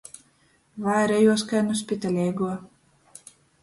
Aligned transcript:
Vairejuos 0.85 1.45
kai 1.53 1.61
nu 1.69 1.79
spitaleiguo. 1.83 2.53